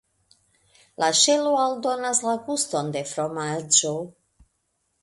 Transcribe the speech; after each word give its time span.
La 1.03 1.09
ŝelo 1.19 1.51
aldonas 1.65 2.23
la 2.29 2.35
guston 2.49 2.91
de 2.97 3.07
fromaĝo. 3.13 3.95